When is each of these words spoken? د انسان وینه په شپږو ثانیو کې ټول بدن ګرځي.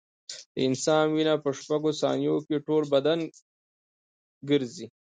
د 0.53 0.57
انسان 0.67 1.05
وینه 1.09 1.33
په 1.43 1.49
شپږو 1.59 1.91
ثانیو 2.01 2.35
کې 2.47 2.63
ټول 2.67 2.83
بدن 2.93 3.19
ګرځي. 4.49 4.85